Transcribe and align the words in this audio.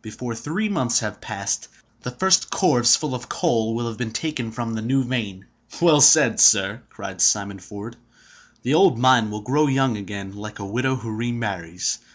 Before 0.00 0.34
three 0.34 0.70
months 0.70 1.00
have 1.00 1.20
passed, 1.20 1.68
the 2.00 2.10
first 2.10 2.48
corves 2.50 2.96
full 2.96 3.14
of 3.14 3.28
coal 3.28 3.74
will 3.74 3.86
have 3.86 3.98
been 3.98 4.12
taken 4.14 4.50
from 4.50 4.72
the 4.72 4.80
new 4.80 5.04
vein." 5.04 5.44
"Well 5.78 6.00
said, 6.00 6.40
sir!" 6.40 6.80
cried 6.88 7.20
Simon 7.20 7.58
Ford. 7.58 7.98
"The 8.62 8.72
old 8.72 8.98
mine 8.98 9.30
will 9.30 9.42
grow 9.42 9.66
young 9.66 9.98
again, 9.98 10.34
like 10.34 10.58
a 10.58 10.64
widow 10.64 10.96
who 10.96 11.10
remarries! 11.14 11.98